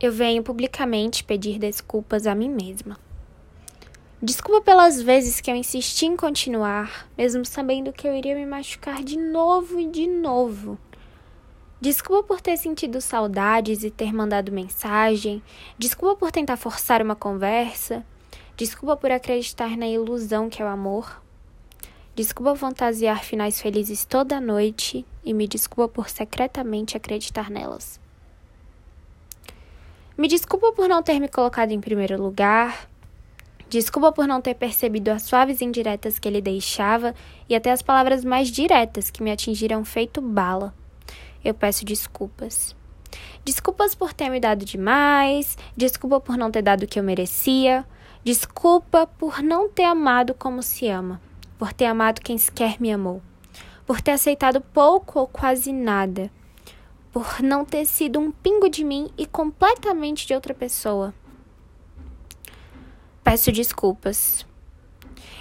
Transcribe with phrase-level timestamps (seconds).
[0.00, 2.96] eu venho publicamente pedir desculpas a mim mesma.
[4.22, 9.02] Desculpa pelas vezes que eu insisti em continuar, mesmo sabendo que eu iria me machucar
[9.02, 10.78] de novo e de novo.
[11.80, 15.42] Desculpa por ter sentido saudades e ter mandado mensagem.
[15.76, 18.04] Desculpa por tentar forçar uma conversa.
[18.56, 21.22] Desculpa por acreditar na ilusão que é o amor.
[22.14, 28.00] Desculpa fantasiar finais felizes toda noite e me desculpa por secretamente acreditar nelas.
[30.18, 32.88] Me desculpa por não ter me colocado em primeiro lugar.
[33.68, 37.14] Desculpa por não ter percebido as suaves indiretas que ele deixava
[37.48, 40.74] e até as palavras mais diretas que me atingiram feito bala.
[41.44, 42.74] Eu peço desculpas.
[43.44, 47.86] Desculpas por ter me dado demais, desculpa por não ter dado o que eu merecia,
[48.24, 51.20] desculpa por não ter amado como se ama,
[51.56, 53.22] por ter amado quem sequer me amou,
[53.86, 56.28] por ter aceitado pouco ou quase nada,
[57.12, 61.14] por não ter sido um pingo de mim e completamente de outra pessoa.
[63.24, 64.46] Peço desculpas.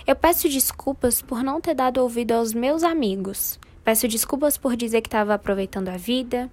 [0.06, 3.60] Eu peço desculpas por não ter dado ouvido aos meus amigos.
[3.84, 6.52] Peço desculpas por dizer que estava aproveitando a vida.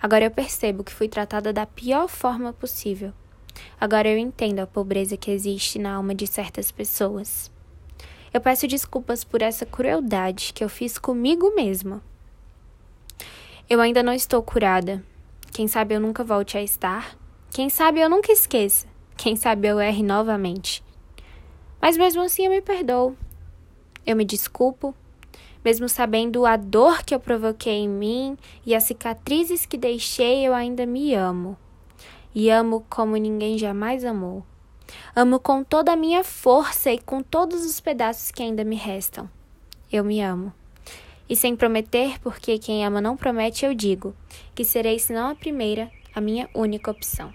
[0.00, 3.12] Agora eu percebo que fui tratada da pior forma possível.
[3.80, 7.50] Agora eu entendo a pobreza que existe na alma de certas pessoas.
[8.32, 12.02] Eu peço desculpas por essa crueldade que eu fiz comigo mesma.
[13.70, 15.04] Eu ainda não estou curada.
[15.52, 17.18] Quem sabe eu nunca volte a estar.
[17.50, 18.86] Quem sabe eu nunca esqueça.
[19.14, 20.82] Quem sabe eu erre novamente.
[21.78, 23.14] Mas mesmo assim eu me perdoo.
[24.06, 24.94] Eu me desculpo,
[25.62, 30.54] mesmo sabendo a dor que eu provoquei em mim e as cicatrizes que deixei, eu
[30.54, 31.54] ainda me amo.
[32.34, 34.46] E amo como ninguém jamais amou.
[35.14, 39.28] Amo com toda a minha força e com todos os pedaços que ainda me restam.
[39.92, 40.54] Eu me amo.
[41.28, 44.14] E sem prometer, porque quem ama não promete, eu digo
[44.54, 47.32] que serei, se não a primeira, a minha única opção.